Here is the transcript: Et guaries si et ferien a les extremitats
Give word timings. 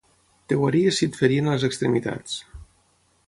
Et 0.51 0.55
guaries 0.61 0.97
si 1.01 1.09
et 1.09 1.19
ferien 1.19 1.51
a 1.51 1.57
les 1.57 1.67
extremitats 1.69 2.35